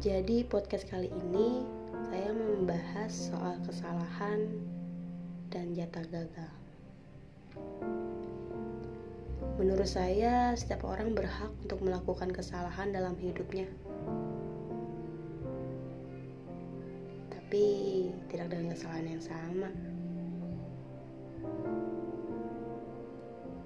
Jadi 0.00 0.48
podcast 0.48 0.88
kali 0.88 1.12
ini 1.12 1.60
saya 2.08 2.32
membahas 2.32 3.12
soal 3.12 3.60
kesalahan 3.68 4.48
dan 5.52 5.76
jatah 5.76 6.00
gagal. 6.08 6.52
Menurut 9.60 9.84
saya, 9.84 10.56
setiap 10.56 10.88
orang 10.88 11.12
berhak 11.12 11.52
untuk 11.60 11.84
melakukan 11.84 12.32
kesalahan 12.32 12.96
dalam 12.96 13.12
hidupnya. 13.20 13.68
Tapi 17.28 17.64
tidak 18.32 18.56
dengan 18.56 18.72
kesalahan 18.72 19.04
yang 19.04 19.20
sama. 19.20 19.68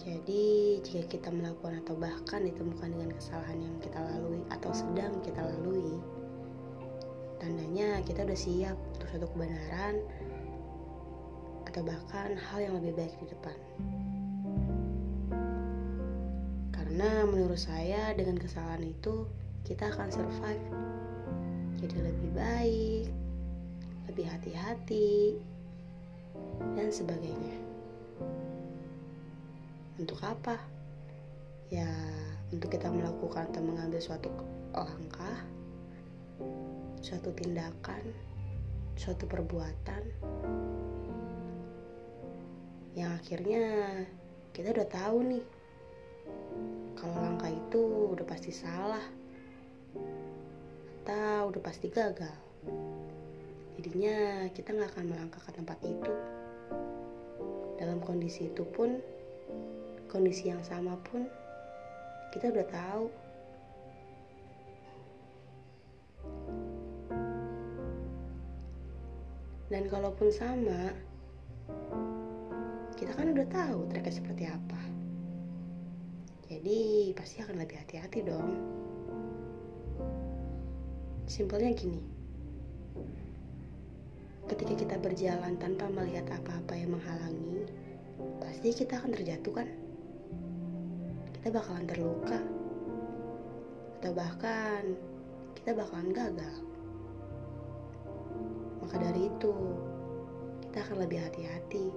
Jadi, 0.00 0.80
jika 0.80 1.04
kita 1.12 1.28
melakukan 1.28 1.84
atau 1.84 1.92
bahkan 2.00 2.40
ditemukan 2.40 2.88
dengan 2.88 3.12
kesalahan 3.20 3.60
yang 3.60 3.76
kita 3.84 4.00
lalui 4.00 4.40
atau 4.48 4.72
sedang 4.72 5.12
kita 5.20 5.44
lalui, 5.44 6.21
tandanya 7.42 7.98
kita 8.06 8.22
udah 8.22 8.38
siap 8.38 8.78
untuk 8.94 9.10
suatu 9.10 9.26
kebenaran 9.34 9.98
atau 11.66 11.82
bahkan 11.82 12.38
hal 12.38 12.58
yang 12.62 12.78
lebih 12.78 12.94
baik 12.94 13.14
di 13.18 13.26
depan. 13.34 13.58
Karena 16.70 17.26
menurut 17.26 17.58
saya 17.58 18.14
dengan 18.14 18.38
kesalahan 18.38 18.86
itu 18.86 19.26
kita 19.66 19.90
akan 19.90 20.08
survive 20.14 20.66
jadi 21.82 21.98
lebih 21.98 22.30
baik, 22.30 23.06
lebih 24.06 24.26
hati-hati, 24.30 25.34
dan 26.78 26.94
sebagainya. 26.94 27.58
Untuk 29.98 30.22
apa? 30.22 30.62
Ya, 31.74 31.90
untuk 32.54 32.70
kita 32.70 32.86
melakukan 32.86 33.50
atau 33.50 33.66
mengambil 33.66 33.98
suatu 33.98 34.30
langkah 34.70 35.42
suatu 37.02 37.34
tindakan, 37.34 38.14
suatu 38.94 39.26
perbuatan 39.26 40.02
yang 42.92 43.16
akhirnya 43.18 43.64
kita 44.52 44.70
udah 44.70 44.88
tahu 44.88 45.18
nih 45.26 45.44
kalau 46.94 47.16
langkah 47.18 47.50
itu 47.50 47.82
udah 48.14 48.26
pasti 48.28 48.52
salah 48.54 49.02
atau 51.02 51.50
udah 51.50 51.62
pasti 51.66 51.90
gagal. 51.90 52.38
Jadinya 53.74 54.46
kita 54.54 54.70
nggak 54.70 54.94
akan 54.94 55.04
melangkah 55.10 55.42
ke 55.42 55.50
tempat 55.50 55.78
itu. 55.82 56.12
Dalam 57.82 57.98
kondisi 57.98 58.46
itu 58.46 58.62
pun, 58.62 59.02
kondisi 60.06 60.54
yang 60.54 60.62
sama 60.62 60.94
pun, 61.02 61.26
kita 62.30 62.54
udah 62.54 62.66
tahu 62.70 63.04
Dan 69.72 69.88
kalaupun 69.88 70.28
sama, 70.28 70.92
kita 72.92 73.08
kan 73.16 73.32
udah 73.32 73.48
tahu 73.48 73.88
tracknya 73.88 74.12
seperti 74.12 74.44
apa. 74.44 74.80
Jadi 76.44 77.08
pasti 77.16 77.40
akan 77.40 77.56
lebih 77.56 77.80
hati-hati 77.80 78.20
dong. 78.20 78.52
Simpelnya 81.24 81.72
gini. 81.72 82.04
Ketika 84.44 84.76
kita 84.76 84.96
berjalan 85.00 85.56
tanpa 85.56 85.88
melihat 85.88 86.28
apa-apa 86.36 86.76
yang 86.76 86.92
menghalangi, 86.92 87.64
pasti 88.44 88.76
kita 88.76 89.00
akan 89.00 89.16
terjatuh 89.16 89.56
kan? 89.56 89.68
Kita 91.40 91.48
bakalan 91.48 91.88
terluka. 91.88 92.44
Atau 93.96 94.12
bahkan 94.12 95.00
kita 95.56 95.72
bakalan 95.72 96.12
gagal. 96.12 96.71
Maka 98.82 98.98
dari 98.98 99.30
itu, 99.30 99.54
kita 100.66 100.82
akan 100.82 101.06
lebih 101.06 101.22
hati-hati 101.22 101.94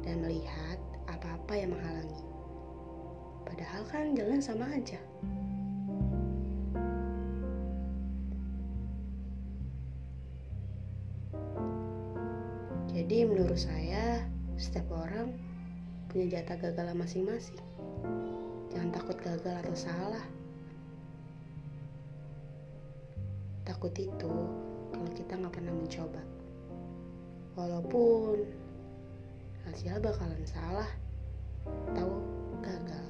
dan 0.00 0.24
melihat 0.24 0.80
apa-apa 1.04 1.52
yang 1.52 1.76
menghalangi. 1.76 2.24
Padahal 3.44 3.82
kan 3.92 4.16
jalan 4.16 4.40
sama 4.40 4.64
aja. 4.72 4.96
Jadi 12.90 13.26
menurut 13.26 13.58
saya, 13.58 14.22
setiap 14.54 14.86
orang 14.92 15.34
punya 16.10 16.40
jatah 16.40 16.58
gagal 16.58 16.94
masing-masing. 16.94 17.62
Jangan 18.70 18.90
takut 18.94 19.18
gagal 19.18 19.56
atau 19.66 19.74
salah. 19.74 20.26
Takut 23.66 23.94
itu 23.94 24.34
kalau 24.90 25.10
kita 25.14 25.32
nggak 25.38 25.54
pernah 25.54 25.74
mencoba. 25.74 26.22
Walaupun 27.58 28.36
hasilnya 29.66 30.02
bakalan 30.02 30.44
salah 30.46 30.90
atau 31.94 32.08
gagal. 32.62 33.06